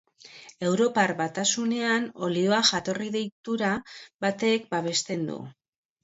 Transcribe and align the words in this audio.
Europar 0.67 1.11
Batasunean 1.17 2.07
olioa 2.27 2.61
jatorri 2.69 3.09
deitura 3.17 3.69
batek 4.27 4.65
babesten 4.73 5.29
du. 5.29 5.37